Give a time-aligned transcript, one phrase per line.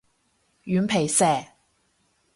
[0.63, 1.45] 軟皮蛇